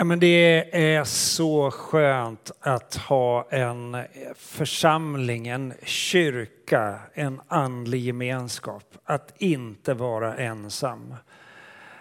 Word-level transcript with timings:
Ja, 0.00 0.04
men 0.04 0.20
det 0.20 0.68
är 0.72 1.04
så 1.04 1.70
skönt 1.70 2.50
att 2.60 2.96
ha 2.96 3.48
en 3.50 3.94
eh, 3.94 4.02
församling, 4.36 5.48
en 5.48 5.74
kyrka, 5.82 6.98
en 7.14 7.40
andlig 7.48 8.00
gemenskap. 8.00 8.84
Att 9.04 9.34
inte 9.38 9.94
vara 9.94 10.34
ensam. 10.36 11.14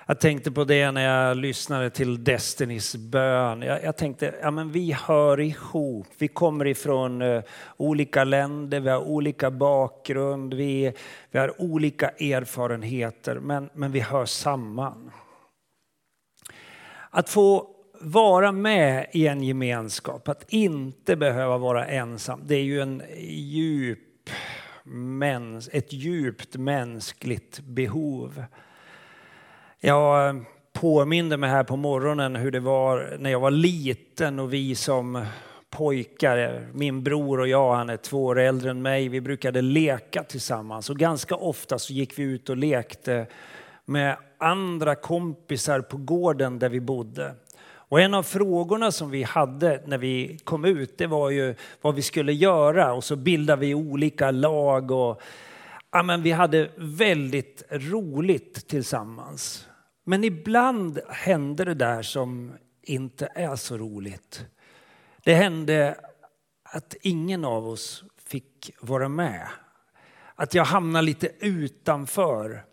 Jag 0.05 0.19
tänkte 0.19 0.51
på 0.51 0.63
det 0.63 0.91
när 0.91 1.01
jag 1.01 1.37
lyssnade 1.37 1.89
till 1.89 2.23
Destinys 2.23 2.95
bön. 2.95 3.61
Jag, 3.61 3.83
jag 3.83 3.97
tänkte, 3.97 4.35
ja 4.41 4.51
men 4.51 4.71
vi 4.71 4.91
hör 4.91 5.39
ihop. 5.39 6.07
Vi 6.17 6.27
kommer 6.27 6.67
ifrån 6.67 7.21
uh, 7.21 7.43
olika 7.77 8.23
länder, 8.23 8.79
vi 8.79 8.89
har 8.89 8.99
olika 8.99 9.51
bakgrund, 9.51 10.53
vi, 10.53 10.93
vi 11.31 11.39
har 11.39 11.61
olika 11.61 12.09
erfarenheter, 12.09 13.35
men, 13.35 13.69
men 13.73 13.91
vi 13.91 13.99
hör 13.99 14.25
samman. 14.25 15.11
Att 17.09 17.29
få 17.29 17.75
vara 18.01 18.51
med 18.51 19.07
i 19.11 19.27
en 19.27 19.43
gemenskap, 19.43 20.27
att 20.27 20.45
inte 20.47 21.15
behöva 21.15 21.57
vara 21.57 21.85
ensam, 21.85 22.41
det 22.45 22.55
är 22.55 22.63
ju 22.63 22.81
en 22.81 23.03
djup, 23.27 24.29
mäns, 24.93 25.69
ett 25.73 25.93
djupt 25.93 26.55
mänskligt 26.55 27.59
behov. 27.59 28.43
Jag 29.79 30.45
påminde 30.73 31.37
mig 31.37 31.49
här 31.49 31.63
på 31.63 31.75
morgonen 31.75 32.35
hur 32.35 32.51
det 32.51 32.59
var 32.59 33.17
när 33.19 33.29
jag 33.29 33.39
var 33.39 33.51
liten 33.51 34.39
och 34.39 34.53
vi 34.53 34.75
som 34.75 35.25
pojkar, 35.69 36.67
min 36.73 37.03
bror 37.03 37.39
och 37.39 37.47
jag, 37.47 37.75
han 37.75 37.89
är 37.89 37.97
två 37.97 38.25
år 38.25 38.39
äldre 38.39 38.71
än 38.71 38.81
mig, 38.81 39.09
vi 39.09 39.21
brukade 39.21 39.61
leka 39.61 40.23
tillsammans 40.23 40.89
och 40.89 40.97
ganska 40.97 41.35
ofta 41.35 41.79
så 41.79 41.93
gick 41.93 42.19
vi 42.19 42.23
ut 42.23 42.49
och 42.49 42.57
lekte 42.57 43.27
med 43.85 44.17
andra 44.37 44.95
kompisar 44.95 45.81
på 45.81 45.97
gården 45.97 46.59
där 46.59 46.69
vi 46.69 46.79
bodde. 46.79 47.35
Och 47.89 48.01
en 48.01 48.13
av 48.13 48.23
frågorna 48.23 48.91
som 48.91 49.11
vi 49.11 49.23
hade 49.23 49.83
när 49.85 49.97
vi 49.97 50.39
kom 50.43 50.65
ut, 50.65 50.97
det 50.97 51.07
var 51.07 51.29
ju 51.29 51.55
vad 51.81 51.95
vi 51.95 52.01
skulle 52.01 52.33
göra 52.33 52.93
och 52.93 53.03
så 53.03 53.15
bildade 53.15 53.61
vi 53.61 53.73
olika 53.73 54.31
lag 54.31 54.91
och 54.91 55.21
ja, 55.91 56.03
men 56.03 56.23
vi 56.23 56.31
hade 56.31 56.69
väldigt 56.77 57.63
roligt 57.69 58.67
tillsammans. 58.67 59.67
Men 60.03 60.23
ibland 60.23 60.99
hände 61.09 61.65
det 61.65 61.73
där 61.73 62.01
som 62.01 62.53
inte 62.81 63.29
är 63.35 63.55
så 63.55 63.77
roligt. 63.77 64.45
Det 65.23 65.33
hände 65.33 65.95
att 66.63 66.95
ingen 67.01 67.45
av 67.45 67.67
oss 67.67 68.03
fick 68.25 68.71
vara 68.81 69.09
med. 69.09 69.47
Att 70.35 70.53
jag 70.53 70.65
hamnade 70.65 71.05
lite 71.05 71.31
utanför. 71.39 72.63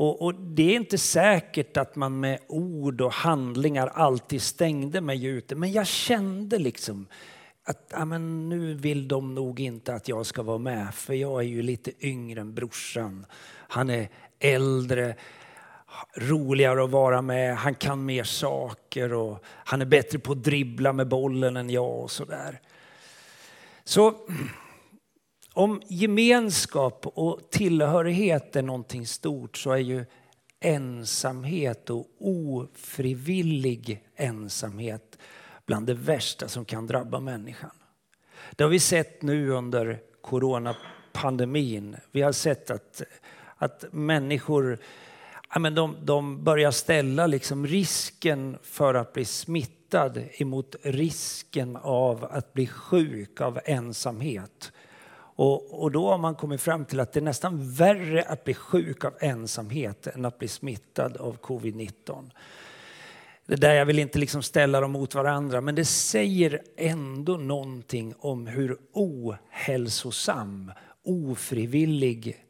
Och, 0.00 0.22
och, 0.22 0.34
det 0.34 0.62
är 0.62 0.76
inte 0.76 0.98
säkert 0.98 1.76
att 1.76 1.96
man 1.96 2.20
med 2.20 2.38
ord 2.48 3.00
och 3.00 3.12
handlingar 3.12 3.86
alltid 3.86 4.42
stängde 4.42 5.00
mig 5.00 5.24
ute. 5.24 5.54
Men 5.54 5.72
jag 5.72 5.86
kände 5.86 6.58
liksom 6.58 7.06
att 7.64 7.92
ja, 7.92 8.04
men 8.04 8.48
nu 8.48 8.74
vill 8.74 9.08
de 9.08 9.34
nog 9.34 9.60
inte 9.60 9.94
att 9.94 10.08
jag 10.08 10.26
ska 10.26 10.42
vara 10.42 10.58
med. 10.58 10.94
För 10.94 11.14
jag 11.14 11.40
är 11.40 11.46
ju 11.46 11.62
lite 11.62 12.06
yngre 12.06 12.40
än 12.40 12.54
brorsan. 12.54 13.26
Han 13.68 13.90
är 13.90 14.08
äldre, 14.38 15.14
roligare 16.16 16.84
att 16.84 16.90
vara 16.90 17.22
med. 17.22 17.56
Han 17.56 17.74
kan 17.74 18.04
mer 18.04 18.24
saker 18.24 19.12
och 19.12 19.44
han 19.44 19.80
är 19.80 19.86
bättre 19.86 20.18
på 20.18 20.32
att 20.32 20.44
dribbla 20.44 20.92
med 20.92 21.08
bollen 21.08 21.56
än 21.56 21.70
jag 21.70 22.00
och 22.00 22.10
sådär. 22.10 22.60
Så 23.84 24.14
om 25.52 25.82
gemenskap 25.88 27.06
och 27.06 27.50
tillhörighet 27.50 28.56
är 28.56 28.62
någonting 28.62 29.06
stort 29.06 29.56
så 29.56 29.72
är 29.72 29.78
ju 29.78 30.04
ensamhet 30.60 31.90
och 31.90 32.06
ofrivillig 32.18 34.04
ensamhet 34.16 35.18
bland 35.66 35.86
det 35.86 35.94
värsta 35.94 36.48
som 36.48 36.64
kan 36.64 36.86
drabba 36.86 37.20
människan. 37.20 37.70
Det 38.56 38.64
har 38.64 38.70
vi 38.70 38.80
sett 38.80 39.22
nu 39.22 39.50
under 39.50 40.00
coronapandemin. 40.20 41.96
Vi 42.12 42.22
har 42.22 42.32
sett 42.32 42.70
att, 42.70 43.02
att 43.56 43.84
människor 43.90 44.78
ja, 45.54 45.58
men 45.58 45.74
de, 45.74 45.96
de 46.02 46.44
börjar 46.44 46.70
ställa 46.70 47.26
liksom 47.26 47.66
risken 47.66 48.58
för 48.62 48.94
att 48.94 49.12
bli 49.12 49.24
smittad 49.24 50.24
emot 50.32 50.76
risken 50.82 51.76
av 51.76 52.24
att 52.24 52.52
bli 52.52 52.66
sjuk 52.66 53.40
av 53.40 53.60
ensamhet. 53.64 54.72
Och, 55.40 55.82
och, 55.82 55.90
då 55.90 56.10
har 56.10 56.18
man 56.18 56.34
kommit 56.34 56.60
fram 56.60 56.84
till 56.84 57.00
att 57.00 57.12
det 57.12 57.20
är 57.20 57.24
nästan 57.24 57.72
värre 57.72 58.22
att 58.22 58.44
bli 58.44 58.54
sjuk 58.54 59.04
av 59.04 59.14
ensamhet 59.20 60.06
än 60.06 60.24
att 60.24 60.38
bli 60.38 60.48
smittad 60.48 61.16
av 61.16 61.38
covid-19. 61.40 62.30
Det 63.46 63.56
där 63.56 63.74
jag 63.74 63.86
vill 63.86 63.98
inte 63.98 64.18
liksom 64.18 64.42
ställa 64.42 64.80
dem 64.80 64.92
mot 64.92 65.14
varandra, 65.14 65.60
men 65.60 65.74
det 65.74 65.84
säger 65.84 66.62
ändå 66.76 67.36
någonting 67.36 68.14
om 68.18 68.46
hur 68.46 68.76
ohälsosam, 68.92 70.72
ofrivillig 71.04 72.44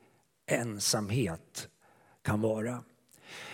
ensamhet 0.46 1.68
kan 2.22 2.40
vara. 2.40 2.82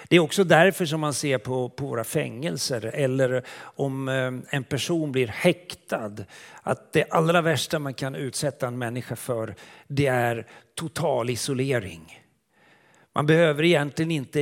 Det 0.08 0.16
är 0.16 0.20
också 0.20 0.44
därför 0.44 0.86
som 0.86 1.00
man 1.00 1.14
ser 1.14 1.38
på, 1.38 1.68
på 1.68 1.86
våra 1.86 2.04
fängelser 2.04 2.90
eller 2.94 3.42
om 3.58 4.08
eh, 4.08 4.54
en 4.56 4.64
person 4.64 5.12
blir 5.12 5.26
häktad. 5.26 6.12
Att 6.62 6.92
det 6.92 7.10
allra 7.10 7.40
värsta 7.40 7.78
man 7.78 7.94
kan 7.94 8.14
utsätta 8.14 8.66
en 8.66 8.78
människa 8.78 9.16
för 9.16 9.54
det 9.86 10.06
är 10.06 10.46
total 10.74 11.30
isolering. 11.30 12.22
Man 13.16 13.26
behöver 13.26 13.64
egentligen 13.64 14.10
inte 14.10 14.40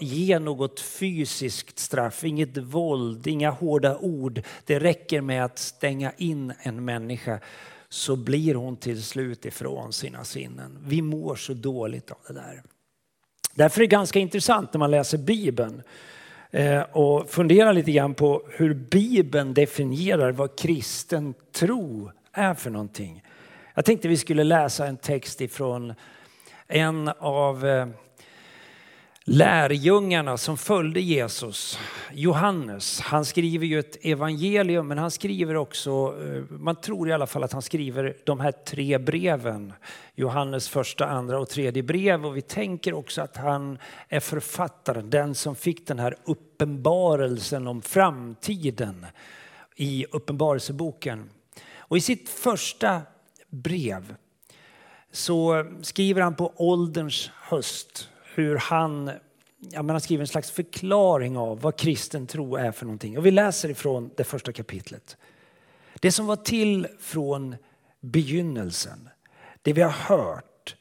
ge 0.00 0.38
något 0.38 0.80
fysiskt 0.80 1.78
straff, 1.78 2.24
inget 2.24 2.56
våld, 2.56 3.26
inga 3.26 3.50
hårda 3.50 3.98
ord. 3.98 4.42
Det 4.64 4.78
räcker 4.78 5.20
med 5.20 5.44
att 5.44 5.58
stänga 5.58 6.12
in 6.16 6.52
en 6.58 6.84
människa 6.84 7.40
så 7.88 8.16
blir 8.16 8.54
hon 8.54 8.76
till 8.76 9.02
slut 9.02 9.44
ifrån 9.44 9.92
sina 9.92 10.24
sinnen. 10.24 10.78
Vi 10.86 11.02
mår 11.02 11.36
så 11.36 11.54
dåligt 11.54 12.10
av 12.10 12.18
det 12.26 12.32
där. 12.32 12.62
Därför 13.54 13.80
är 13.80 13.82
det 13.82 13.90
ganska 13.90 14.18
intressant 14.18 14.72
när 14.72 14.78
man 14.78 14.90
läser 14.90 15.18
Bibeln 15.18 15.82
eh, 16.50 16.80
och 16.80 17.30
funderar 17.30 17.72
lite 17.72 17.92
grann 17.92 18.14
på 18.14 18.42
hur 18.50 18.74
Bibeln 18.74 19.54
definierar 19.54 20.32
vad 20.32 20.58
kristen 20.58 21.34
tro 21.52 22.10
är 22.32 22.54
för 22.54 22.70
någonting. 22.70 23.22
Jag 23.74 23.84
tänkte 23.84 24.08
vi 24.08 24.16
skulle 24.16 24.44
läsa 24.44 24.86
en 24.86 24.96
text 24.96 25.40
ifrån 25.40 25.94
en 26.68 27.08
av 27.18 27.66
eh, 27.66 27.88
lärjungarna 29.30 30.36
som 30.36 30.56
följde 30.56 31.00
Jesus, 31.00 31.78
Johannes, 32.12 33.00
han 33.00 33.24
skriver 33.24 33.66
ju 33.66 33.78
ett 33.78 33.96
evangelium 34.00 34.88
men 34.88 34.98
han 34.98 35.10
skriver 35.10 35.56
också, 35.56 35.90
eh, 35.90 36.42
man 36.50 36.76
tror 36.76 37.08
i 37.08 37.12
alla 37.12 37.26
fall 37.26 37.44
att 37.44 37.52
han 37.52 37.62
skriver 37.62 38.16
de 38.24 38.40
här 38.40 38.52
tre 38.52 38.98
breven. 38.98 39.72
Johannes 40.14 40.68
första, 40.68 41.06
andra 41.06 41.40
och 41.40 41.48
tredje 41.48 41.82
brev 41.82 42.26
och 42.26 42.36
vi 42.36 42.42
tänker 42.42 42.94
också 42.94 43.22
att 43.22 43.36
han 43.36 43.78
är 44.08 44.20
författaren, 44.20 45.10
den 45.10 45.34
som 45.34 45.56
fick 45.56 45.86
den 45.86 45.98
här 45.98 46.16
uppenbarelsen 46.24 47.66
om 47.66 47.82
framtiden 47.82 49.06
i 49.76 50.06
Uppenbarelseboken. 50.12 51.30
Och 51.78 51.96
i 51.96 52.00
sitt 52.00 52.28
första 52.28 53.02
brev 53.48 54.14
så 55.12 55.66
skriver 55.82 56.22
han 56.22 56.34
på 56.34 56.52
ålderns 56.56 57.30
höst 57.34 58.09
hur 58.34 58.56
han 58.56 59.10
ja, 59.60 59.82
han 59.82 60.00
skriver 60.00 60.20
en 60.20 60.28
slags 60.28 60.50
förklaring 60.50 61.36
av 61.36 61.60
vad 61.60 61.76
kristen 61.76 62.26
tro 62.26 62.56
är 62.56 62.72
för 62.72 62.84
någonting. 62.84 63.18
Och 63.18 63.26
vi 63.26 63.30
läser 63.30 63.68
ifrån 63.68 64.10
det 64.16 64.24
första 64.24 64.52
kapitlet. 64.52 65.16
Det 66.00 66.12
som 66.12 66.26
var 66.26 66.36
till 66.36 66.86
från 66.98 67.56
begynnelsen, 68.00 69.08
det 69.62 69.72
vi 69.72 69.82
har 69.82 69.90
hört, 69.90 70.76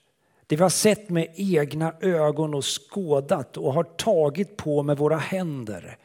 det 0.48 0.56
vi 0.56 0.62
har 0.62 0.70
sett 0.70 1.10
med 1.10 1.34
egna 1.36 1.94
ögon 2.02 2.54
och 2.54 2.66
skådat 2.66 3.58
och 3.58 3.74
har 3.74 3.84
tagit 3.84 4.58
på 4.58 4.84
med 4.84 4.98
våra 4.98 5.18
händer. 5.18 5.98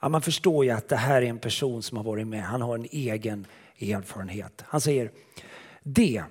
Ja, 0.00 0.08
man 0.08 0.22
förstår 0.22 0.64
ju 0.64 0.70
att 0.70 0.88
det 0.88 0.96
här 0.96 1.22
är 1.22 1.26
en 1.26 1.38
person 1.38 1.82
som 1.82 1.96
har 1.96 2.04
varit 2.04 2.26
med. 2.26 2.42
Han 2.42 2.62
har 2.62 2.74
en 2.74 2.86
egen 2.90 3.46
erfarenhet. 3.78 4.64
Han 4.66 4.80
säger, 4.80 5.10
det 5.82 6.22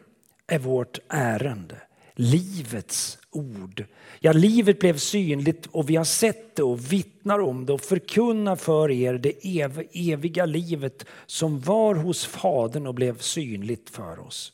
är 0.47 0.59
vårt 0.59 0.99
ärende 1.07 1.81
livets 2.17 3.17
ord. 3.31 3.85
Ja, 4.19 4.31
livet 4.31 4.79
blev 4.79 4.97
synligt 4.97 5.65
och 5.65 5.89
vi 5.89 5.95
har 5.95 6.03
sett 6.03 6.55
det 6.55 6.63
och 6.63 6.93
vittnar 6.93 7.39
om 7.39 7.65
det 7.65 7.73
och 7.73 7.81
förkunnar 7.81 8.55
för 8.55 8.91
er 8.91 9.13
det 9.13 9.59
ev 9.59 9.83
eviga 9.91 10.45
livet 10.45 11.05
som 11.25 11.59
var 11.59 11.95
hos 11.95 12.25
Fadern 12.25 12.87
och 12.87 12.93
blev 12.93 13.19
synligt 13.19 13.89
för 13.89 14.19
oss. 14.19 14.53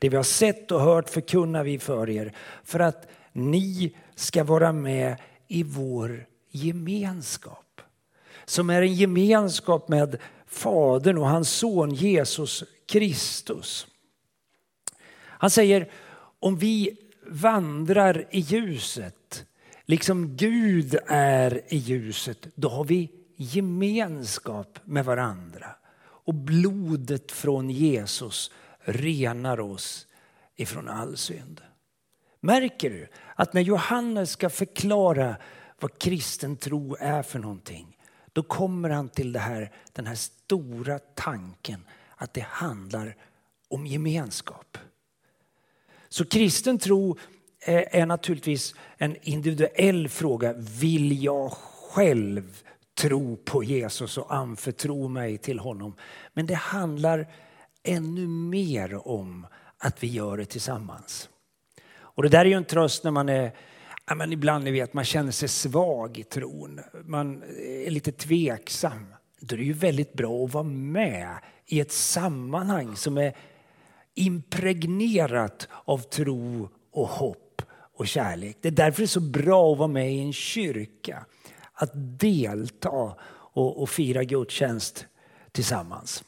Det 0.00 0.08
vi 0.08 0.16
har 0.16 0.24
sett 0.24 0.70
och 0.72 0.80
hört 0.80 1.08
förkunnar 1.10 1.64
vi 1.64 1.78
för 1.78 2.10
er 2.10 2.32
för 2.64 2.80
att 2.80 3.08
ni 3.32 3.96
ska 4.14 4.44
vara 4.44 4.72
med 4.72 5.16
i 5.48 5.62
vår 5.62 6.26
gemenskap. 6.50 7.80
Som 8.44 8.70
är 8.70 8.82
en 8.82 8.94
gemenskap 8.94 9.88
med 9.88 10.18
Fadern 10.46 11.18
och 11.18 11.28
hans 11.28 11.50
son 11.50 11.94
Jesus 11.94 12.64
Kristus. 12.86 13.86
Han 15.38 15.50
säger 15.50 15.90
om 16.46 16.56
vi 16.56 16.98
vandrar 17.26 18.28
i 18.30 18.40
ljuset, 18.40 19.46
liksom 19.84 20.36
Gud 20.36 20.98
är 21.06 21.62
i 21.68 21.76
ljuset, 21.76 22.46
då 22.54 22.68
har 22.68 22.84
vi 22.84 23.10
gemenskap 23.36 24.78
med 24.84 25.04
varandra. 25.04 25.66
Och 25.98 26.34
blodet 26.34 27.32
från 27.32 27.70
Jesus 27.70 28.50
renar 28.80 29.60
oss 29.60 30.06
ifrån 30.56 30.88
all 30.88 31.16
synd. 31.16 31.60
Märker 32.40 32.90
du 32.90 33.08
att 33.34 33.52
när 33.52 33.62
Johannes 33.62 34.30
ska 34.30 34.50
förklara 34.50 35.36
vad 35.80 35.98
kristen 35.98 36.56
tro 36.56 36.96
är 37.00 37.22
för 37.22 37.38
någonting, 37.38 37.98
då 38.32 38.42
kommer 38.42 38.90
han 38.90 39.08
till 39.08 39.32
det 39.32 39.40
här, 39.40 39.72
den 39.92 40.06
här 40.06 40.14
stora 40.14 40.98
tanken 40.98 41.86
att 42.16 42.34
det 42.34 42.46
handlar 42.48 43.16
om 43.68 43.86
gemenskap. 43.86 44.78
Så 46.16 46.24
kristen 46.24 46.78
tro 46.78 47.16
eh, 47.66 48.00
är 48.00 48.06
naturligtvis 48.06 48.74
en 48.96 49.16
individuell 49.22 50.08
fråga. 50.08 50.54
Vill 50.56 51.22
jag 51.22 51.52
själv 51.52 52.62
tro 52.98 53.36
på 53.36 53.64
Jesus 53.64 54.18
och 54.18 54.34
anförtro 54.34 55.08
mig 55.08 55.38
till 55.38 55.58
honom? 55.58 55.94
Men 56.34 56.46
det 56.46 56.54
handlar 56.54 57.26
ännu 57.82 58.26
mer 58.26 59.08
om 59.08 59.46
att 59.78 60.02
vi 60.02 60.06
gör 60.06 60.36
det 60.36 60.44
tillsammans. 60.44 61.28
Och 61.98 62.22
det 62.22 62.28
där 62.28 62.40
är 62.40 62.44
ju 62.44 62.54
en 62.56 62.64
tröst 62.64 63.04
när 63.04 63.10
man 63.10 63.28
är 63.28 63.52
Ja, 64.08 64.14
men 64.14 64.32
ibland 64.32 64.64
ni 64.64 64.70
vet, 64.70 64.94
man 64.94 65.04
känner 65.04 65.32
sig 65.32 65.48
svag 65.48 66.18
i 66.18 66.24
tron. 66.24 66.80
Man 67.04 67.42
eh, 67.42 67.86
är 67.86 67.90
lite 67.90 68.12
tveksam. 68.12 69.14
Då 69.40 69.54
är 69.54 69.58
det 69.58 69.64
ju 69.64 69.72
väldigt 69.72 70.12
bra 70.12 70.44
att 70.44 70.54
vara 70.54 70.64
med 70.64 71.36
i 71.66 71.80
ett 71.80 71.92
sammanhang 71.92 72.96
som 72.96 73.18
är 73.18 73.34
impregnerat 74.16 75.68
av 75.84 75.98
tro 75.98 76.68
och 76.92 77.08
hopp 77.08 77.62
och 77.94 78.08
kärlek. 78.08 78.56
Det 78.60 78.68
är 78.68 78.72
därför 78.72 79.02
det 79.02 79.04
är 79.04 79.06
så 79.06 79.20
bra 79.20 79.72
att 79.72 79.78
vara 79.78 79.88
med 79.88 80.12
i 80.12 80.20
en 80.20 80.32
kyrka. 80.32 81.26
Att 81.72 81.90
delta 82.18 83.16
och, 83.28 83.82
och 83.82 83.90
fira 83.90 84.24
gudstjänst 84.24 85.06
tillsammans. 85.52 86.24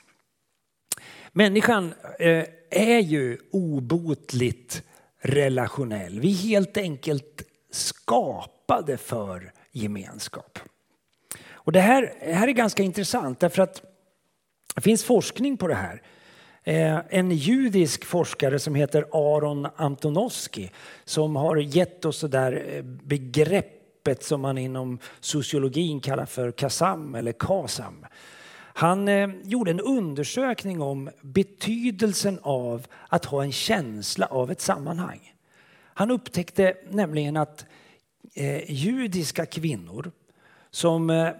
Människan 1.32 1.94
eh, 2.18 2.44
är 2.70 2.98
ju 2.98 3.38
obotligt 3.52 4.82
relationell. 5.20 6.20
Vi 6.20 6.30
är 6.30 6.36
helt 6.36 6.76
enkelt 6.76 7.42
skapade 7.70 8.96
för 8.96 9.52
gemenskap. 9.72 10.58
Och 11.50 11.72
det 11.72 11.80
här, 11.80 12.14
det 12.20 12.32
här 12.32 12.48
är 12.48 12.52
ganska 12.52 12.82
intressant 12.82 13.40
därför 13.40 13.62
att 13.62 13.82
det 14.74 14.80
finns 14.80 15.04
forskning 15.04 15.56
på 15.56 15.68
det 15.68 15.74
här. 15.74 16.02
Eh, 16.68 16.98
en 17.08 17.30
judisk 17.30 18.04
forskare 18.04 18.58
som 18.58 18.74
heter 18.74 19.04
Aron 19.12 19.66
Antonovsky 19.76 20.68
som 21.04 21.36
har 21.36 21.56
gett 21.56 22.04
oss 22.04 22.20
det 22.20 22.28
där 22.28 22.64
eh, 22.68 22.82
begreppet 22.82 24.24
som 24.24 24.40
man 24.40 24.58
inom 24.58 24.98
sociologin 25.20 26.00
kallar 26.00 26.26
för 26.26 26.50
KASAM 26.50 27.14
eller 27.14 27.32
KASAM. 27.32 28.06
Han 28.74 29.08
eh, 29.08 29.28
gjorde 29.42 29.70
en 29.70 29.80
undersökning 29.80 30.82
om 30.82 31.10
betydelsen 31.20 32.38
av 32.42 32.86
att 33.08 33.24
ha 33.24 33.42
en 33.42 33.52
känsla 33.52 34.26
av 34.26 34.50
ett 34.50 34.60
sammanhang. 34.60 35.34
Han 35.94 36.10
upptäckte 36.10 36.74
nämligen 36.90 37.36
att 37.36 37.64
judiska 38.66 39.46
kvinnor 39.46 40.10
som 40.78 41.10
eh, 41.10 41.30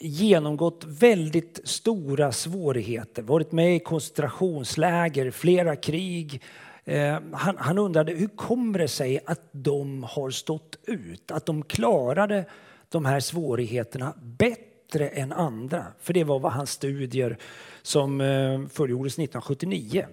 genomgått 0.00 0.84
väldigt 0.84 1.60
stora 1.64 2.32
svårigheter, 2.32 3.22
varit 3.22 3.52
med 3.52 3.76
i 3.76 3.80
koncentrationsläger, 3.80 5.30
flera 5.30 5.76
krig. 5.76 6.42
Eh, 6.84 7.18
han, 7.32 7.56
han 7.56 7.78
undrade 7.78 8.12
hur 8.12 8.28
kommer 8.28 8.78
det 8.78 8.88
sig 8.88 9.20
att 9.26 9.40
de 9.52 10.02
har 10.02 10.30
stått 10.30 10.76
ut, 10.82 11.30
att 11.30 11.46
de 11.46 11.62
klarade 11.62 12.44
de 12.88 13.04
här 13.04 13.20
svårigheterna 13.20 14.14
bättre 14.22 15.08
än 15.08 15.32
andra. 15.32 15.86
För 16.00 16.12
det 16.12 16.24
var 16.24 16.38
vad 16.38 16.52
hans 16.52 16.70
studier 16.70 17.38
som 17.82 18.20
eh, 18.20 18.66
fullgjordes 18.68 19.12
1979 19.12 20.06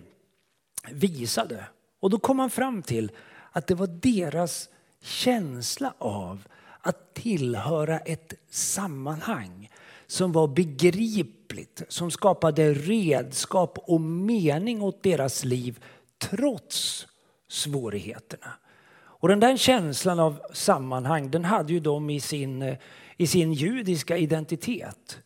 visade. 0.92 1.64
Och 2.00 2.10
då 2.10 2.20
kom 2.20 2.40
han 2.40 2.50
fram 2.50 2.82
till 2.82 3.12
att 3.52 3.68
det 3.68 3.76
var 3.76 3.88
deras 3.88 4.70
känsla 5.02 5.94
av 5.98 6.48
att 6.82 7.14
tillhöra 7.14 8.00
ett 8.00 8.34
sammanhang 8.50 9.70
som 10.08 10.32
var 10.32 10.48
begripligt, 10.48 11.82
som 11.88 12.12
skapade 12.12 12.74
redskap 12.74 13.78
och 13.78 14.02
mening 14.02 14.82
åt 14.82 15.04
deras 15.04 15.44
liv 15.44 15.84
trots 16.18 17.08
svårigheterna. 17.48 18.54
Och 19.20 19.28
den 19.28 19.40
där 19.40 19.58
känslan 19.58 20.20
av 20.20 20.42
sammanhang 20.54 21.32
den 21.32 21.46
hade 21.46 21.74
ju 21.74 21.80
de 21.80 22.10
i 22.10 22.20
sin, 22.20 22.76
i 23.18 23.28
sin 23.28 23.54
judiska 23.54 24.18
identitet. 24.18 25.20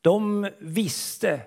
De 0.00 0.50
visste 0.58 1.40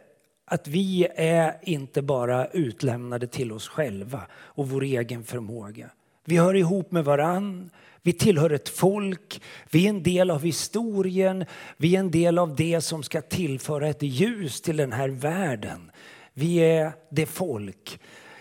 att 0.46 0.68
vi 0.68 1.08
är 1.16 1.60
inte 1.62 2.02
bara 2.02 2.48
utlämnade 2.48 3.28
till 3.28 3.52
oss 3.52 3.68
själva 3.68 4.22
och 4.34 4.70
vår 4.70 4.84
egen 4.84 5.24
förmåga. 5.24 5.90
Vi 6.26 6.38
hör 6.38 6.54
ihop 6.54 6.92
med 6.92 7.06
varann, 7.06 7.70
vi 8.04 8.14
tillhör 8.14 8.50
ett 8.50 8.70
folk, 8.70 9.42
vi 9.72 9.86
är 9.86 9.90
en 9.90 10.04
del 10.04 10.32
av 10.32 10.44
historien, 10.44 11.46
vi 11.78 11.96
är 11.96 12.00
en 12.00 12.12
del 12.12 12.38
av 12.38 12.56
det 12.56 12.82
som 12.82 13.04
ska 13.04 13.22
tillföra 13.22 13.90
ett 13.90 14.04
ljus 14.04 14.62
till 14.62 14.78
den 14.78 14.92
här 14.92 15.10
världen. 15.10 15.92
Vi 16.34 16.58
är 16.58 16.94
det 17.10 17.26
folk 17.26 18.00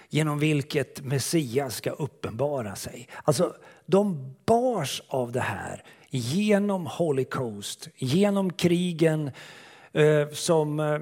genom 0.08 0.38
vilket 0.38 1.04
Messias 1.04 1.76
ska 1.76 1.90
uppenbara 1.90 2.76
sig. 2.76 3.08
Alltså, 3.24 3.54
de 3.86 4.34
bars 4.46 5.02
av 5.08 5.32
det 5.32 5.40
här 5.40 5.84
genom 6.10 6.86
Holocaust, 6.86 7.88
genom 7.96 8.52
krigen 8.52 9.30
eh, 9.92 10.28
som 10.32 10.80
eh, 10.80 11.00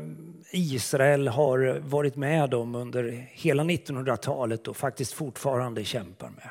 Israel 0.50 1.28
har 1.28 1.78
varit 1.78 2.16
med 2.16 2.54
om 2.54 2.75
under 2.75 3.28
hela 3.32 3.62
1900-talet 3.62 4.68
och 4.68 4.76
faktiskt 4.76 5.12
fortfarande 5.12 5.85
kämpar 5.85 6.30
med. 6.30 6.50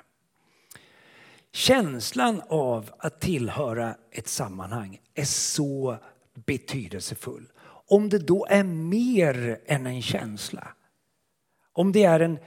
Känslan 1.57 2.41
av 2.49 2.91
att 2.99 3.19
tillhöra 3.19 3.95
ett 4.11 4.27
sammanhang 4.27 4.99
är 5.15 5.23
så 5.23 5.97
betydelsefull. 6.45 7.51
Om 7.87 8.09
det 8.09 8.19
då 8.19 8.45
är 8.49 8.63
mer 8.63 9.59
än 9.65 9.85
en 9.85 10.01
känsla. 10.01 10.67
Om 11.73 11.91
det 11.91 12.03
är 12.03 12.19
en, 12.19 12.39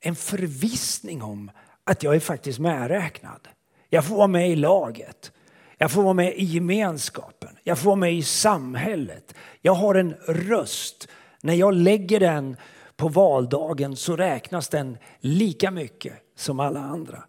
en 0.00 0.16
förvissning 0.16 1.22
om 1.22 1.50
att 1.84 2.02
jag 2.02 2.14
är 2.14 2.20
faktiskt 2.20 2.58
medräknad. 2.58 3.48
Jag 3.88 4.04
får 4.04 4.16
vara 4.16 4.26
med 4.26 4.50
i 4.50 4.56
laget. 4.56 5.32
Jag 5.78 5.90
får 5.90 6.02
vara 6.02 6.14
med 6.14 6.34
i 6.34 6.44
gemenskapen. 6.44 7.56
Jag 7.62 7.78
får 7.78 7.86
vara 7.86 7.96
med 7.96 8.14
i 8.14 8.22
samhället. 8.22 9.34
Jag 9.60 9.74
har 9.74 9.94
en 9.94 10.14
röst. 10.28 11.08
När 11.40 11.54
jag 11.54 11.74
lägger 11.74 12.20
den 12.20 12.56
på 12.96 13.08
valdagen 13.08 13.96
så 13.96 14.16
räknas 14.16 14.68
den 14.68 14.98
lika 15.20 15.70
mycket 15.70 16.14
som 16.36 16.60
alla 16.60 16.80
andra 16.80 17.24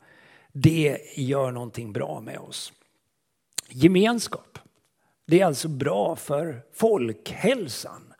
det 0.52 1.00
gör 1.16 1.52
någonting 1.52 1.94
bra 1.94 2.22
med 2.22 2.40
oss. 2.40 2.74
Gemenskap, 3.70 4.60
det 5.28 5.40
är 5.40 5.46
alltså 5.46 5.68
bra 5.68 6.16
för 6.16 6.62
folkhälsan. 6.74 8.14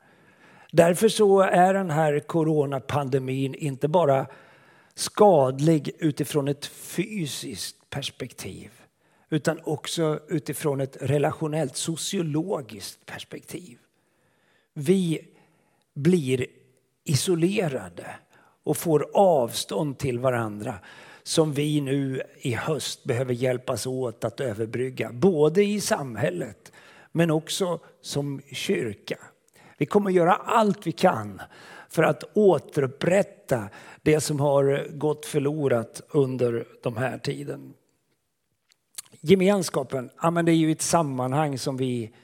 Därför 0.72 1.08
så 1.08 1.40
är 1.40 1.74
den 1.74 1.90
här 1.90 2.20
coronapandemin 2.20 3.54
inte 3.54 3.88
bara 3.88 4.26
skadlig 4.94 5.90
utifrån 5.98 6.48
ett 6.48 6.66
fysiskt 6.66 7.90
perspektiv 7.90 8.70
utan 9.30 9.60
också 9.64 10.20
utifrån 10.28 10.80
ett 10.80 10.96
relationellt 11.00 11.76
sociologiskt 11.76 13.06
perspektiv. 13.06 13.78
Vi 14.74 15.28
blir 15.94 16.46
isolerade 17.04 18.06
och 18.64 18.76
får 18.76 19.10
avstånd 19.14 19.98
till 19.98 20.18
varandra 20.18 20.74
som 21.22 21.52
vi 21.52 21.80
nu 21.80 22.22
i 22.40 22.54
höst 22.54 23.04
behöver 23.04 23.34
hjälpas 23.34 23.86
åt 23.86 24.24
att 24.24 24.40
överbrygga. 24.40 25.12
Både 25.12 25.64
i 25.64 25.80
samhället 25.80 26.72
men 27.12 27.30
också 27.30 27.80
som 28.00 28.40
kyrka. 28.52 29.18
Vi 29.78 29.86
kommer 29.86 30.10
att 30.10 30.16
göra 30.16 30.34
allt 30.34 30.86
vi 30.86 30.92
kan 30.92 31.42
för 31.88 32.02
att 32.02 32.24
återupprätta 32.34 33.68
det 34.02 34.20
som 34.20 34.40
har 34.40 34.88
gått 34.90 35.26
förlorat 35.26 36.00
under 36.08 36.66
de 36.82 36.96
här 36.96 37.18
tiden. 37.18 37.74
Gemenskapen, 39.20 40.10
ja, 40.22 40.30
men 40.30 40.44
det 40.44 40.52
är 40.52 40.56
ju 40.56 40.72
ett 40.72 40.82
sammanhang 40.82 41.58
som 41.58 41.76
vi, 41.76 42.14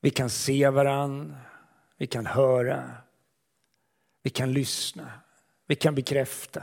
vi 0.00 0.10
kan 0.10 0.30
se 0.30 0.70
varann, 0.70 1.36
vi 1.98 2.06
kan 2.06 2.26
höra, 2.26 2.90
vi 4.22 4.30
kan 4.30 4.52
lyssna, 4.52 5.10
vi 5.66 5.74
kan 5.74 5.94
bekräfta. 5.94 6.62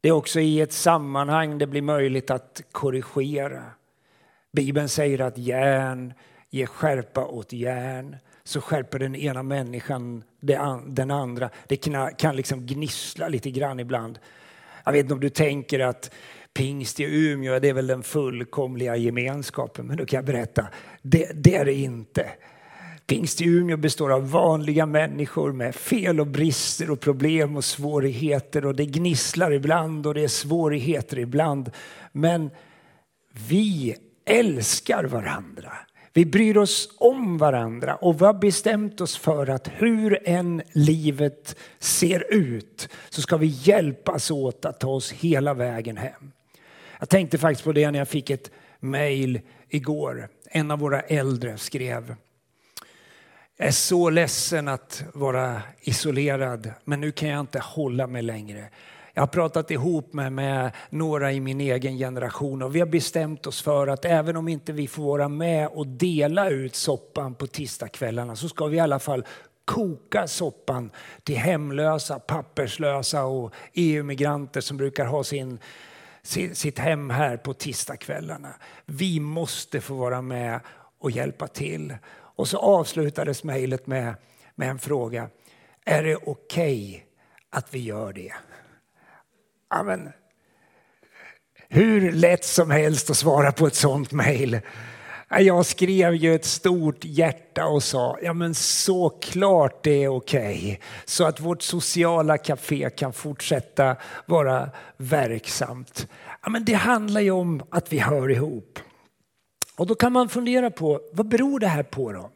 Det 0.00 0.08
är 0.08 0.12
också 0.12 0.40
i 0.40 0.60
ett 0.60 0.72
sammanhang 0.72 1.58
det 1.58 1.66
blir 1.66 1.82
möjligt 1.82 2.30
att 2.30 2.62
korrigera. 2.72 3.62
Bibeln 4.52 4.88
säger 4.88 5.20
att 5.20 5.38
järn 5.38 6.14
ger 6.50 6.66
skärpa 6.66 7.26
åt 7.26 7.52
järn 7.52 8.16
så 8.44 8.60
skärper 8.60 8.98
den 8.98 9.16
ena 9.16 9.42
människan 9.42 10.24
den 10.86 11.10
andra. 11.10 11.50
Det 11.66 11.76
kan 12.18 12.36
liksom 12.36 12.66
gnissla 12.66 13.28
lite 13.28 13.50
grann 13.50 13.80
ibland. 13.80 14.18
Jag 14.84 14.92
vet 14.92 15.00
inte 15.00 15.14
om 15.14 15.20
du 15.20 15.28
tänker 15.28 15.80
att 15.80 16.10
pingst 16.54 17.00
i 17.00 17.04
Umeå 17.04 17.58
det 17.58 17.68
är 17.68 17.72
väl 17.72 17.86
den 17.86 18.02
fullkomliga 18.02 18.96
gemenskapen. 18.96 19.86
Men 19.86 19.96
då 19.96 20.06
kan 20.06 20.18
jag 20.18 20.24
berätta, 20.24 20.66
det, 21.02 21.30
det 21.34 21.56
är 21.56 21.64
det 21.64 21.74
inte. 21.74 22.30
Pingst 23.06 23.40
i 23.40 23.44
Umeå 23.44 23.76
består 23.76 24.12
av 24.12 24.30
vanliga 24.30 24.86
människor 24.86 25.52
med 25.52 25.74
fel 25.74 26.20
och 26.20 26.26
brister 26.26 26.90
och 26.90 27.00
problem 27.00 27.56
och 27.56 27.64
svårigheter. 27.64 28.66
Och 28.66 28.74
det 28.76 28.86
gnisslar 28.86 29.52
ibland 29.52 30.06
och 30.06 30.14
det 30.14 30.24
är 30.24 30.28
svårigheter 30.28 31.18
ibland. 31.18 31.70
Men 32.12 32.50
vi 33.48 33.96
älskar 34.24 35.04
varandra. 35.04 35.72
Vi 36.12 36.26
bryr 36.26 36.56
oss 36.56 36.88
om 36.98 37.38
varandra 37.38 37.96
och 37.96 38.20
vi 38.20 38.24
har 38.24 38.34
bestämt 38.34 39.00
oss 39.00 39.16
för 39.16 39.46
att 39.46 39.68
hur 39.76 40.28
än 40.28 40.62
livet 40.72 41.56
ser 41.78 42.34
ut 42.34 42.88
så 43.10 43.22
ska 43.22 43.36
vi 43.36 43.46
hjälpas 43.46 44.30
åt 44.30 44.64
att 44.64 44.80
ta 44.80 44.88
oss 44.88 45.12
hela 45.12 45.54
vägen 45.54 45.96
hem. 45.96 46.32
Jag 46.98 47.08
tänkte 47.08 47.38
faktiskt 47.38 47.64
på 47.64 47.72
det 47.72 47.90
när 47.90 47.98
jag 47.98 48.08
fick 48.08 48.30
ett 48.30 48.50
mejl 48.80 49.40
igår. 49.68 50.28
En 50.50 50.70
av 50.70 50.78
våra 50.78 51.00
äldre 51.00 51.58
skrev 51.58 52.14
jag 53.56 53.68
är 53.68 53.72
så 53.72 54.10
ledsen 54.10 54.68
att 54.68 55.04
vara 55.14 55.62
isolerad, 55.80 56.72
men 56.84 57.00
nu 57.00 57.12
kan 57.12 57.28
jag 57.28 57.40
inte 57.40 57.58
hålla 57.58 58.06
mig 58.06 58.22
längre. 58.22 58.68
Jag 59.14 59.22
har 59.22 59.26
pratat 59.26 59.70
ihop 59.70 60.12
mig 60.12 60.30
med 60.30 60.70
några 60.90 61.32
i 61.32 61.40
min 61.40 61.60
egen 61.60 61.98
generation 61.98 62.62
och 62.62 62.76
vi 62.76 62.80
har 62.80 62.86
bestämt 62.86 63.46
oss 63.46 63.62
för 63.62 63.86
att 63.86 64.04
även 64.04 64.36
om 64.36 64.48
inte 64.48 64.72
vi 64.72 64.88
får 64.88 65.04
vara 65.04 65.28
med 65.28 65.68
och 65.68 65.86
dela 65.86 66.50
ut 66.50 66.74
soppan 66.74 67.34
på 67.34 67.46
tisdagskvällarna 67.46 68.36
så 68.36 68.48
ska 68.48 68.66
vi 68.66 68.76
i 68.76 68.80
alla 68.80 68.98
fall 68.98 69.24
koka 69.64 70.26
soppan 70.26 70.90
till 71.22 71.36
hemlösa, 71.36 72.18
papperslösa 72.18 73.24
och 73.24 73.54
EU-migranter 73.72 74.60
som 74.60 74.76
brukar 74.76 75.04
ha 75.04 75.24
sin, 75.24 75.58
sitt 76.52 76.78
hem 76.78 77.10
här 77.10 77.36
på 77.36 77.54
tisdagskvällarna. 77.54 78.54
Vi 78.86 79.20
måste 79.20 79.80
få 79.80 79.94
vara 79.94 80.22
med 80.22 80.60
och 80.98 81.10
hjälpa 81.10 81.46
till. 81.46 81.94
Och 82.36 82.48
så 82.48 82.58
avslutades 82.58 83.44
mejlet 83.44 83.86
med, 83.86 84.14
med 84.54 84.70
en 84.70 84.78
fråga. 84.78 85.28
Är 85.84 86.02
det 86.02 86.16
okej 86.16 86.26
okay 86.26 87.00
att 87.50 87.74
vi 87.74 87.78
gör 87.78 88.12
det? 88.12 88.32
Amen. 89.68 90.12
Hur 91.68 92.12
lätt 92.12 92.44
som 92.44 92.70
helst 92.70 93.10
att 93.10 93.16
svara 93.16 93.52
på 93.52 93.66
ett 93.66 93.74
sånt 93.74 94.12
mejl. 94.12 94.60
Jag 95.30 95.66
skrev 95.66 96.14
ju 96.14 96.34
ett 96.34 96.44
stort 96.44 97.04
hjärta 97.04 97.66
och 97.66 97.82
sa, 97.82 98.18
ja 98.22 98.32
men 98.32 98.54
såklart 98.54 99.84
det 99.84 100.04
är 100.04 100.08
okej. 100.08 100.56
Okay. 100.56 100.78
Så 101.04 101.24
att 101.24 101.40
vårt 101.40 101.62
sociala 101.62 102.38
café 102.38 102.90
kan 102.90 103.12
fortsätta 103.12 103.96
vara 104.26 104.70
verksamt. 104.96 106.08
Ja, 106.42 106.50
men 106.50 106.64
det 106.64 106.74
handlar 106.74 107.20
ju 107.20 107.30
om 107.30 107.62
att 107.70 107.92
vi 107.92 107.98
hör 107.98 108.30
ihop. 108.30 108.78
Och 109.76 109.86
då 109.86 109.94
kan 109.94 110.12
man 110.12 110.28
fundera 110.28 110.70
på, 110.70 111.00
vad 111.12 111.28
beror 111.28 111.58
det 111.60 111.66
här 111.66 111.82
på 111.82 112.12
då? 112.12 112.30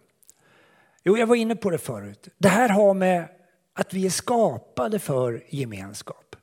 Jo, 1.05 1.19
jag 1.19 1.27
var 1.27 1.37
inne 1.37 1.57
på 1.57 1.71
det 1.71 1.79
förut. 1.79 2.29
Det 2.39 2.49
här 2.49 2.69
har 2.69 2.95
med 2.95 3.29
att 3.73 3.95
vi 3.95 4.07
är 4.07 4.11
skapade 4.11 4.99
för 4.99 5.45
gemenskap. 5.49 6.37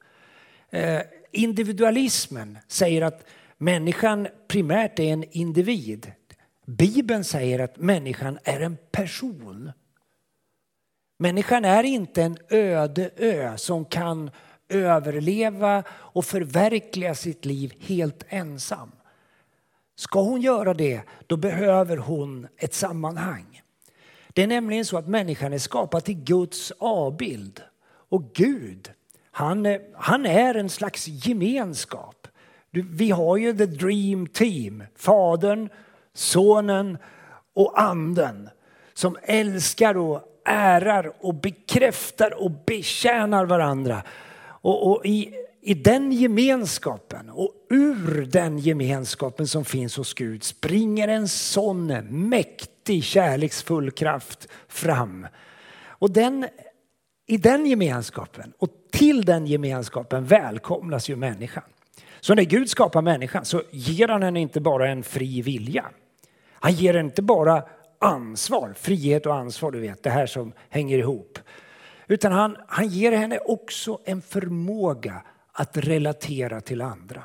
Eh, 0.69 1.01
individualismen 1.31 2.57
säger 2.67 3.01
att 3.01 3.25
människan 3.57 4.27
primärt 4.47 4.99
är 4.99 5.13
en 5.13 5.23
individ. 5.31 6.11
Bibeln 6.65 7.23
säger 7.23 7.59
att 7.59 7.77
människan 7.77 8.39
är 8.43 8.59
en 8.59 8.77
person. 8.91 9.71
Människan 11.19 11.65
är 11.65 11.83
inte 11.83 12.23
en 12.23 12.37
öde 12.49 13.09
ö 13.15 13.57
som 13.57 13.85
kan 13.85 14.31
överleva 14.69 15.83
och 15.89 16.25
förverkliga 16.25 17.15
sitt 17.15 17.45
liv 17.45 17.73
helt 17.79 18.25
ensam. 18.29 18.91
Ska 19.99 20.21
hon 20.21 20.41
göra 20.41 20.73
det, 20.73 21.01
då 21.27 21.37
behöver 21.37 21.97
hon 21.97 22.47
ett 22.57 22.73
sammanhang. 22.73 23.61
Det 24.27 24.43
är 24.43 24.47
nämligen 24.47 24.85
så 24.85 24.97
att 24.97 25.07
människan 25.07 25.53
är 25.53 25.57
skapad 25.57 26.03
till 26.03 26.23
Guds 26.23 26.73
avbild. 26.79 27.61
Och 28.09 28.33
Gud, 28.33 28.91
han, 29.31 29.77
han 29.95 30.25
är 30.25 30.55
en 30.55 30.69
slags 30.69 31.07
gemenskap. 31.07 32.27
Vi 32.71 33.11
har 33.11 33.37
ju 33.37 33.57
the 33.57 33.65
dream 33.65 34.27
team, 34.27 34.83
Fadern, 34.95 35.69
Sonen 36.13 36.97
och 37.53 37.81
Anden 37.81 38.49
som 38.93 39.17
älskar 39.23 39.97
och 39.97 40.21
ärar 40.45 41.11
och 41.19 41.35
bekräftar 41.35 42.43
och 42.43 42.51
betjänar 42.51 43.45
varandra. 43.45 44.03
Och, 44.39 44.91
och 44.91 45.05
i, 45.05 45.33
i 45.67 45.73
den 45.73 46.11
gemenskapen 46.11 47.29
och 47.29 47.51
ur 47.69 48.25
den 48.25 48.59
gemenskapen 48.59 49.47
som 49.47 49.65
finns 49.65 49.97
hos 49.97 50.13
Gud 50.13 50.43
springer 50.43 51.07
en 51.07 51.27
sån 51.27 51.87
mäktig 52.09 53.03
kärleksfull 53.03 53.91
kraft 53.91 54.47
fram. 54.67 55.27
Och 55.87 56.11
den, 56.11 56.47
i 57.25 57.37
den 57.37 57.65
gemenskapen 57.65 58.53
och 58.57 58.69
till 58.91 59.25
den 59.25 59.47
gemenskapen 59.47 60.25
välkomnas 60.25 61.09
ju 61.09 61.15
människan. 61.15 61.63
Så 62.19 62.35
när 62.35 62.43
Gud 62.43 62.69
skapar 62.69 63.01
människan 63.01 63.45
så 63.45 63.61
ger 63.71 64.07
han 64.07 64.23
henne 64.23 64.39
inte 64.39 64.61
bara 64.61 64.89
en 64.89 65.03
fri 65.03 65.41
vilja. 65.41 65.85
Han 66.53 66.73
ger 66.73 66.93
henne 66.93 67.09
inte 67.09 67.21
bara 67.21 67.63
ansvar, 67.99 68.73
frihet 68.77 69.25
och 69.25 69.35
ansvar, 69.35 69.71
du 69.71 69.79
vet, 69.79 70.03
det 70.03 70.09
här 70.09 70.25
som 70.25 70.53
hänger 70.69 70.97
ihop. 70.97 71.39
Utan 72.07 72.31
han, 72.31 72.57
han 72.67 72.87
ger 72.87 73.11
henne 73.11 73.37
också 73.37 73.99
en 74.05 74.21
förmåga 74.21 75.21
att 75.57 75.77
relatera 75.77 76.61
till 76.61 76.81
andra. 76.81 77.23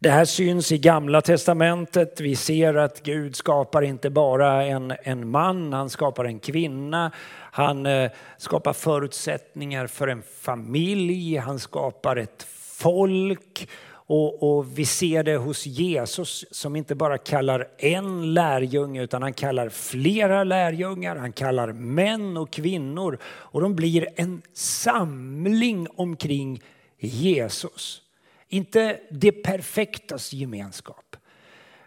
Det 0.00 0.10
här 0.10 0.24
syns 0.24 0.72
i 0.72 0.78
Gamla 0.78 1.20
testamentet. 1.20 2.20
Vi 2.20 2.36
ser 2.36 2.74
att 2.74 3.02
Gud 3.02 3.36
skapar 3.36 3.82
inte 3.82 4.10
bara 4.10 4.64
en, 4.64 4.92
en 5.02 5.30
man, 5.30 5.72
han 5.72 5.90
skapar 5.90 6.24
en 6.24 6.38
kvinna. 6.38 7.12
Han 7.52 7.86
eh, 7.86 8.10
skapar 8.36 8.72
förutsättningar 8.72 9.86
för 9.86 10.08
en 10.08 10.22
familj, 10.22 11.36
han 11.36 11.58
skapar 11.58 12.16
ett 12.16 12.46
folk. 12.78 13.68
Och, 14.10 14.42
och, 14.42 14.78
vi 14.78 14.84
ser 14.84 15.22
det 15.22 15.36
hos 15.36 15.66
Jesus 15.66 16.44
som 16.50 16.76
inte 16.76 16.94
bara 16.94 17.18
kallar 17.18 17.68
en 17.78 18.34
lärjunge 18.34 19.02
utan 19.02 19.22
han 19.22 19.32
kallar 19.32 19.68
flera 19.68 20.44
lärjungar, 20.44 21.16
han 21.16 21.32
kallar 21.32 21.72
män 21.72 22.36
och 22.36 22.50
kvinnor. 22.50 23.18
Och 23.24 23.60
de 23.60 23.76
blir 23.76 24.08
en 24.16 24.42
samling 24.52 25.86
omkring 25.96 26.62
Jesus. 26.98 28.02
Inte 28.48 29.00
det 29.10 29.32
perfektas 29.32 30.32
gemenskap, 30.32 31.16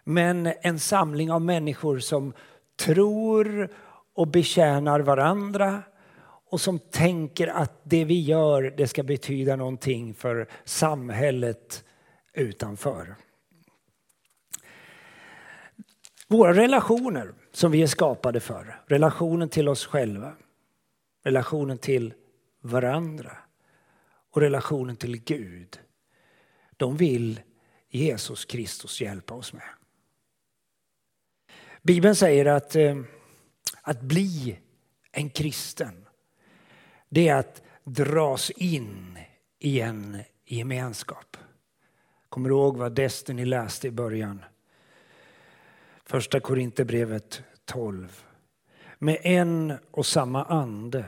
men 0.04 0.54
en 0.62 0.80
samling 0.80 1.32
av 1.32 1.42
människor 1.42 2.00
som 2.00 2.34
tror 2.80 3.70
och 4.14 4.28
betjänar 4.28 5.00
varandra 5.00 5.84
och 6.50 6.62
som 6.62 6.80
tänker 6.80 7.48
att 7.48 7.82
det 7.84 8.06
vi 8.06 8.22
gör 8.22 8.74
det 8.78 8.88
ska 8.88 9.04
betyda 9.04 9.56
någonting 9.56 10.14
för 10.14 10.48
samhället 10.66 11.84
utanför. 12.34 13.16
Våra 16.28 16.54
relationer 16.54 17.34
som 17.52 17.72
vi 17.72 17.82
är 17.82 17.88
skapade 17.88 18.40
för, 18.40 18.82
relationen 18.86 19.50
till 19.50 19.70
oss 19.70 19.86
själva, 19.86 20.34
relationen 21.24 21.78
till 21.78 22.14
varandra 22.62 23.38
och 24.32 24.42
relationen 24.42 24.96
till 24.96 25.24
Gud 25.24 25.80
de 26.82 26.98
vill 26.98 27.42
Jesus 27.90 28.46
Kristus 28.46 29.02
hjälpa 29.02 29.34
oss 29.34 29.54
med. 29.54 29.70
Bibeln 31.82 32.16
säger 32.16 32.46
att, 32.46 32.76
eh, 32.76 33.02
att 33.82 34.02
bli 34.02 34.60
en 35.12 35.30
kristen, 35.30 36.08
det 37.10 37.28
är 37.28 37.36
att 37.36 37.62
dras 37.84 38.50
in 38.50 39.20
i 39.60 39.80
en 39.80 40.24
gemenskap. 40.46 41.38
Kommer 42.32 42.50
du 42.50 42.56
ihåg 42.56 42.78
vad 42.78 42.92
Destiny 42.92 43.46
läste 43.46 43.88
i 43.88 43.92
början? 43.92 44.46
Första 46.06 46.40
Korinthierbrevet 46.40 47.42
12. 47.66 48.24
Med 49.00 49.18
en 49.22 49.74
och 49.92 50.06
samma 50.06 50.44
ande 50.44 51.06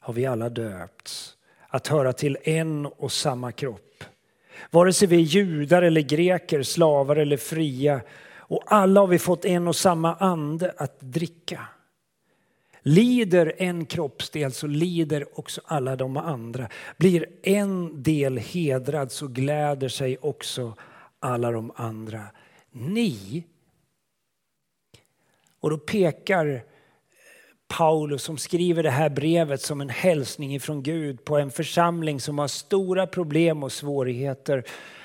har 0.00 0.14
vi 0.14 0.26
alla 0.26 0.48
döpts 0.48 1.36
att 1.68 1.86
höra 1.86 2.12
till 2.12 2.38
en 2.42 2.86
och 2.86 3.12
samma 3.12 3.52
kropp. 3.52 4.04
Vare 4.70 4.92
sig 4.92 5.08
vi 5.08 5.16
är 5.16 5.20
judar 5.20 5.82
eller 5.82 6.00
greker, 6.00 6.62
slavar 6.62 7.16
eller 7.16 7.36
fria 7.36 8.00
och 8.36 8.62
alla 8.66 9.00
har 9.00 9.06
vi 9.06 9.18
fått 9.18 9.44
en 9.44 9.68
och 9.68 9.76
samma 9.76 10.14
ande 10.14 10.74
att 10.76 11.00
dricka. 11.00 11.66
Lider 12.82 13.52
en 13.58 13.86
kroppsdel 13.86 14.52
så 14.52 14.66
lider 14.66 15.38
också 15.38 15.60
alla 15.64 15.96
de 15.96 16.16
andra. 16.16 16.68
Blir 16.96 17.26
en 17.42 18.02
del 18.02 18.38
hedrad 18.38 19.12
så 19.12 19.26
gläder 19.26 19.88
sig 19.88 20.18
också 20.18 20.74
alla 21.20 21.50
de 21.50 21.72
andra. 21.76 22.22
Ni, 22.70 23.44
och 25.60 25.70
då 25.70 25.78
pekar 25.78 26.64
Paulus 27.68 28.22
som 28.22 28.38
skriver 28.38 28.82
det 28.82 28.90
här 28.90 29.10
brevet 29.10 29.62
som 29.62 29.80
en 29.80 29.88
hälsning 29.88 30.54
ifrån 30.54 30.82
Gud 30.82 31.24
på 31.24 31.38
en 31.38 31.50
församling 31.50 32.20
som 32.20 32.38
har 32.38 32.48
stora 32.48 33.06
problem 33.06 33.62
och 33.62 33.72
svårigheter. 33.72 34.64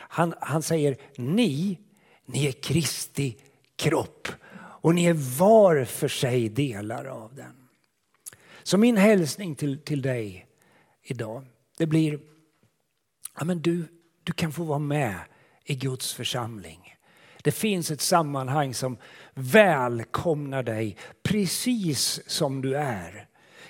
Han, 0.10 0.34
han 0.40 0.62
säger 0.62 0.98
ni, 1.16 1.80
ni 2.26 2.48
är 2.48 2.52
Kristi 2.52 3.38
kropp 3.76 4.28
och 4.58 4.96
ni 4.96 5.06
är 5.06 5.38
var 5.40 5.84
för 5.84 6.08
sig 6.08 6.50
delar 6.50 7.06
av 7.06 7.36
den. 7.36 7.67
Så 8.68 8.78
min 8.78 8.98
hälsning 8.98 9.56
till, 9.56 9.80
till 9.80 10.02
dig 10.02 10.48
idag, 11.04 11.46
det 11.78 11.86
blir 11.86 12.20
ja, 13.40 13.46
men 13.46 13.62
du, 13.62 13.86
du 14.24 14.34
kan 14.34 14.52
få 14.52 14.64
vara 14.64 14.80
med 14.80 15.20
i 15.64 15.76
Guds 15.76 16.14
församling. 16.14 16.96
Det 17.44 17.52
finns 17.52 17.92
ett 17.92 18.02
sammanhang 18.02 18.74
som 18.74 18.98
välkomnar 19.34 20.64
dig 20.64 20.98
precis 21.24 22.22
som 22.28 22.62
du 22.62 22.78
är. 22.78 23.27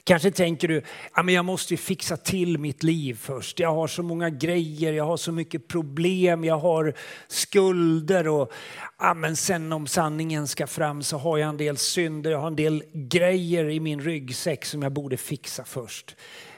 Kanske 0.07 0.31
tänker 0.31 0.67
du, 0.67 0.81
ja, 1.15 1.23
men 1.23 1.35
jag 1.35 1.45
måste 1.45 1.77
fixa 1.77 2.17
till 2.17 2.57
mitt 2.57 2.83
liv 2.83 3.13
först. 3.13 3.59
Jag 3.59 3.73
har 3.73 3.87
så 3.87 4.03
många 4.03 4.29
grejer, 4.29 4.93
jag 4.93 5.05
har 5.05 5.17
så 5.17 5.31
mycket 5.31 5.67
problem, 5.67 6.43
jag 6.43 6.57
har 6.57 6.93
skulder 7.27 8.27
och 8.27 8.51
ja, 8.99 9.13
men 9.13 9.35
sen 9.35 9.73
om 9.73 9.87
sanningen 9.87 10.47
ska 10.47 10.67
fram 10.67 11.03
så 11.03 11.17
har 11.17 11.37
jag 11.37 11.49
en 11.49 11.57
del 11.57 11.77
synder, 11.77 12.31
jag 12.31 12.39
har 12.39 12.47
en 12.47 12.55
del 12.55 12.83
grejer 12.93 13.69
i 13.69 13.79
min 13.79 14.01
ryggsäck 14.01 14.65
som 14.65 14.81
jag 14.81 14.91
borde 14.91 15.17
fixa 15.17 15.63
först. 15.63 16.15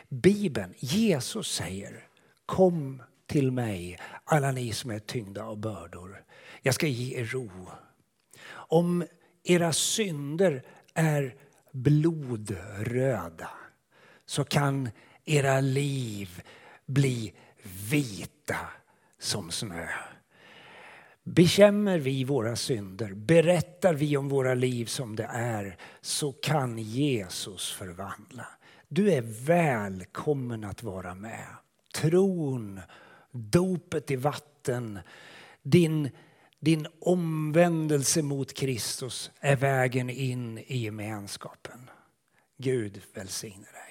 Bibeln, 0.10 0.74
Jesus 0.79 1.53
säger, 1.53 2.03
kom 2.46 3.01
till 3.27 3.51
mig 3.51 4.00
alla 4.24 4.51
ni 4.51 4.74
som 4.74 4.91
är 4.91 5.00
tyngda 5.00 5.44
av 5.44 5.58
bördor. 5.58 6.24
Jag 6.62 6.75
ska 6.75 6.88
ge 6.88 7.20
er 7.20 7.25
ro. 7.25 7.51
Om 8.51 9.03
era 9.44 9.74
synder 9.74 10.63
är 10.94 11.36
blodröda 11.72 13.50
så 14.26 14.44
kan 14.44 14.90
era 15.26 15.60
liv 15.60 16.42
bli 16.86 17.34
vita 17.90 18.58
som 19.20 19.52
snö. 19.52 19.88
Bekänner 21.24 22.00
vi 22.00 22.24
våra 22.24 22.56
synder, 22.56 23.14
berättar 23.14 23.94
vi 23.94 24.18
om 24.18 24.30
våra 24.30 24.54
liv 24.54 24.86
som 24.86 25.16
det 25.16 25.30
är 25.34 25.78
så 26.02 26.32
kan 26.32 26.78
Jesus 26.78 27.72
förvandla. 27.72 28.48
Du 28.88 29.12
är 29.12 29.22
välkommen 29.46 30.64
att 30.64 30.84
vara 30.84 31.16
med. 31.16 31.48
Tron, 31.96 32.82
dopet 33.32 34.12
i 34.12 34.16
vatten, 34.16 35.00
din 35.62 36.10
din 36.60 36.88
omvändelse 37.00 38.22
mot 38.22 38.54
Kristus 38.54 39.32
är 39.39 39.56
vägen 39.56 40.10
in 40.10 40.58
i 40.58 40.78
gemenskapen. 40.78 41.89
Gud 42.58 43.01
välsigne 43.13 43.66
dig. 43.66 43.88